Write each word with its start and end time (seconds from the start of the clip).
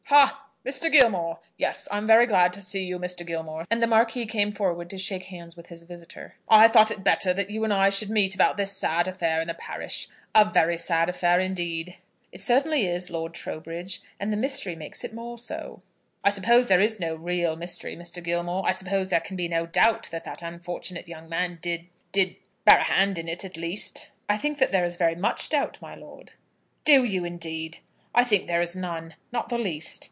"Ha! 0.07 0.45
Mr. 0.65 0.91
Gilmore; 0.91 1.39
yes, 1.55 1.87
I 1.89 1.95
am 1.97 2.05
very 2.05 2.25
glad 2.27 2.51
to 2.51 2.61
see 2.61 2.83
you, 2.83 2.99
Mr. 2.99 3.25
Gilmore;" 3.25 3.63
and 3.71 3.81
the 3.81 3.87
Marquis 3.87 4.25
came 4.25 4.51
forward 4.51 4.89
to 4.89 4.97
shake 4.97 5.23
hands 5.25 5.55
with 5.55 5.67
his 5.67 5.83
visitor. 5.83 6.35
"I 6.49 6.67
thought 6.67 6.91
it 6.91 7.01
better 7.01 7.33
that 7.33 7.49
you 7.49 7.63
and 7.63 7.73
I 7.73 7.89
should 7.89 8.09
meet 8.09 8.35
about 8.35 8.57
this 8.57 8.75
sad 8.75 9.07
affair 9.07 9.39
in 9.39 9.47
the 9.47 9.53
parish; 9.53 10.09
a 10.35 10.43
very 10.43 10.77
sad 10.77 11.07
affair, 11.07 11.39
indeed." 11.39 11.95
"It 12.33 12.41
certainly 12.41 12.85
is, 12.87 13.09
Lord 13.09 13.33
Trowbridge; 13.33 14.01
and 14.19 14.33
the 14.33 14.37
mystery 14.37 14.75
makes 14.75 15.05
it 15.05 15.13
more 15.13 15.37
so." 15.37 15.81
"I 16.25 16.29
suppose 16.29 16.67
there 16.67 16.81
is 16.81 16.99
no 16.99 17.15
real 17.15 17.55
mystery, 17.55 17.95
Mr. 17.95 18.21
Gilmore? 18.21 18.67
I 18.67 18.73
suppose 18.73 19.07
there 19.07 19.21
can 19.21 19.37
be 19.37 19.47
no 19.47 19.65
doubt 19.65 20.09
that 20.11 20.25
that 20.25 20.41
unfortunate 20.41 21.07
young 21.07 21.29
man 21.29 21.57
did, 21.61 21.85
did, 22.11 22.31
did 22.31 22.35
bear 22.65 22.79
a 22.79 22.83
hand 22.83 23.17
in 23.17 23.29
it 23.29 23.45
at 23.45 23.55
least?" 23.55 24.11
"I 24.27 24.35
think 24.37 24.57
that 24.57 24.73
there 24.73 24.83
is 24.83 24.97
very 24.97 25.15
much 25.15 25.47
doubt, 25.47 25.81
my 25.81 25.95
lord." 25.95 26.31
"Do 26.83 27.05
you, 27.05 27.23
indeed? 27.23 27.77
I 28.13 28.25
think 28.25 28.47
there 28.47 28.59
is 28.59 28.75
none, 28.75 29.15
not 29.31 29.47
the 29.47 29.57
least. 29.57 29.99